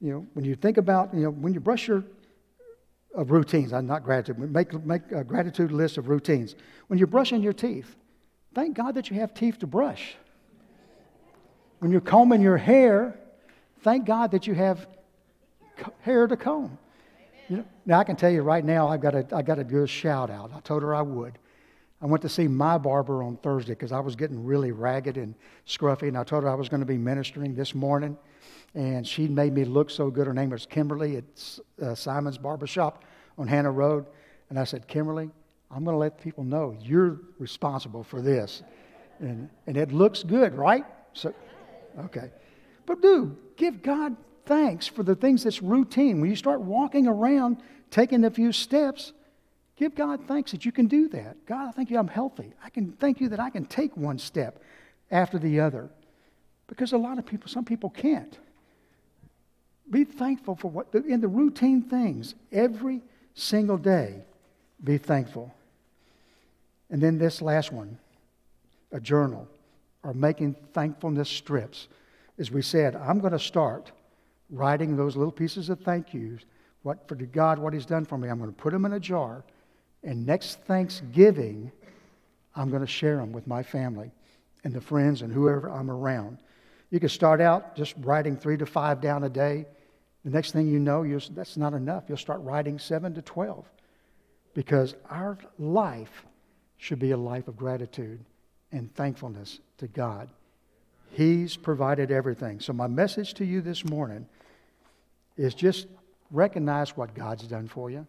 [0.00, 2.04] You know, when you think about, you know, when you brush your
[3.14, 6.54] of routines, I'm not gratitude, make, make a gratitude list of routines.
[6.88, 7.96] When you're brushing your teeth,
[8.54, 10.16] Thank God that you have teeth to brush.
[11.78, 13.16] When you're combing your hair,
[13.82, 14.86] thank God that you have
[16.00, 16.78] hair to comb.
[17.48, 19.64] You know, now I can tell you right now, I've got a, I got a
[19.64, 20.52] good shout out.
[20.54, 21.38] I told her I would.
[22.00, 25.34] I went to see my barber on Thursday because I was getting really ragged and
[25.66, 28.16] scruffy, and I told her I was going to be ministering this morning,
[28.74, 30.26] and she made me look so good.
[30.26, 33.04] Her name was Kimberly at uh, Simon's Barbershop
[33.36, 34.06] on Hannah Road,
[34.50, 35.30] and I said, Kimberly,
[35.70, 38.62] I'm going to let people know you're responsible for this.
[39.18, 40.84] And, and it looks good, right?
[41.14, 41.34] So,
[41.98, 42.30] okay.
[42.86, 44.16] But do give God
[44.48, 46.20] thanks for the things that's routine.
[46.20, 47.58] When you start walking around,
[47.90, 49.12] taking a few steps,
[49.76, 51.36] give God thanks that you can do that.
[51.46, 52.54] God, I thank you I'm healthy.
[52.64, 54.60] I can thank you that I can take one step
[55.10, 55.90] after the other.
[56.66, 58.38] Because a lot of people, some people can't.
[59.90, 63.02] Be thankful for what, in the routine things, every
[63.34, 64.22] single day,
[64.82, 65.54] be thankful.
[66.90, 67.98] And then this last one,
[68.92, 69.46] a journal
[70.02, 71.88] or making thankfulness strips.
[72.38, 73.92] As we said, I'm going to start
[74.50, 76.42] writing those little pieces of thank yous
[76.82, 78.28] what, for God, what He's done for me.
[78.28, 79.44] I'm going to put them in a jar.
[80.02, 81.72] And next Thanksgiving,
[82.54, 84.10] I'm going to share them with my family
[84.64, 86.38] and the friends and whoever I'm around.
[86.90, 89.66] You can start out just writing three to five down a day.
[90.24, 92.04] The next thing you know, that's not enough.
[92.08, 93.64] You'll start writing seven to 12
[94.54, 96.24] because our life
[96.78, 98.24] should be a life of gratitude
[98.72, 100.28] and thankfulness to God.
[101.12, 102.60] He's provided everything.
[102.60, 104.26] So, my message to you this morning
[105.38, 105.86] is just
[106.30, 108.06] recognize what God's done for you.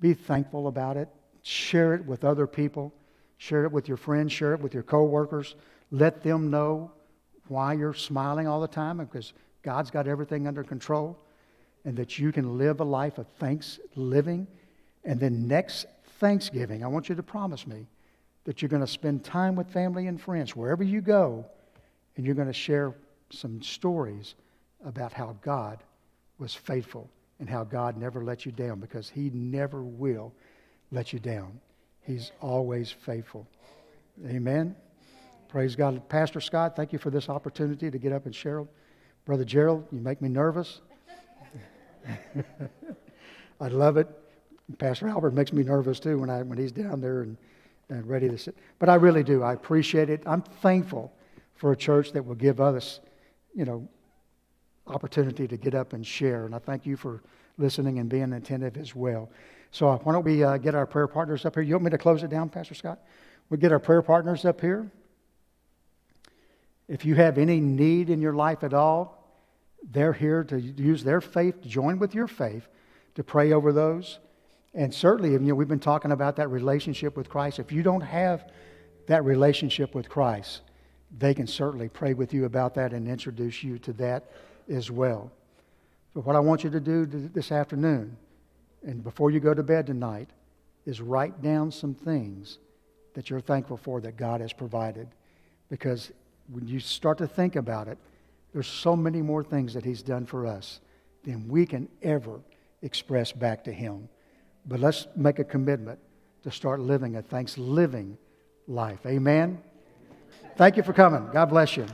[0.00, 1.08] Be thankful about it.
[1.42, 2.94] Share it with other people.
[3.36, 4.32] Share it with your friends.
[4.32, 5.54] Share it with your coworkers.
[5.90, 6.92] Let them know
[7.48, 11.18] why you're smiling all the time because God's got everything under control
[11.84, 14.46] and that you can live a life of thanks living.
[15.04, 15.86] And then next
[16.18, 17.86] Thanksgiving, I want you to promise me
[18.44, 21.44] that you're going to spend time with family and friends wherever you go,
[22.16, 22.94] and you're going to share
[23.30, 24.34] some stories
[24.84, 25.82] about how God
[26.40, 30.32] was faithful and how God never let you down because He never will
[30.90, 31.60] let you down.
[32.02, 33.46] He's always faithful.
[34.26, 34.74] Amen.
[35.48, 36.08] Praise God.
[36.08, 38.64] Pastor Scott, thank you for this opportunity to get up and share.
[39.24, 40.80] Brother Gerald, you make me nervous.
[43.60, 44.08] I love it.
[44.78, 47.36] Pastor Albert makes me nervous too when, I, when he's down there and,
[47.88, 48.56] and ready to sit.
[48.78, 49.42] But I really do.
[49.42, 50.22] I appreciate it.
[50.24, 51.12] I'm thankful
[51.56, 53.00] for a church that will give us,
[53.54, 53.88] you know,
[54.90, 56.46] opportunity to get up and share.
[56.46, 57.22] And I thank you for
[57.58, 59.30] listening and being attentive as well.
[59.70, 61.62] So uh, why don't we uh, get our prayer partners up here?
[61.62, 62.98] You want me to close it down, Pastor Scott?
[63.48, 64.90] We get our prayer partners up here.
[66.88, 69.16] If you have any need in your life at all,
[69.88, 72.68] they're here to use their faith to join with your faith
[73.14, 74.18] to pray over those.
[74.74, 77.58] And certainly, you know, we've been talking about that relationship with Christ.
[77.58, 78.50] If you don't have
[79.06, 80.62] that relationship with Christ,
[81.16, 84.30] they can certainly pray with you about that and introduce you to that
[84.68, 85.30] as well.
[86.14, 88.16] But what I want you to do this afternoon,
[88.82, 90.30] and before you go to bed tonight,
[90.86, 92.58] is write down some things
[93.14, 95.08] that you're thankful for that God has provided.
[95.68, 96.10] Because
[96.50, 97.98] when you start to think about it,
[98.52, 100.80] there's so many more things that He's done for us
[101.24, 102.40] than we can ever
[102.82, 104.08] express back to Him.
[104.66, 105.98] But let's make a commitment
[106.42, 108.16] to start living a thanks living
[108.66, 109.00] life.
[109.06, 109.60] Amen.
[110.56, 111.28] Thank you for coming.
[111.32, 111.86] God bless you.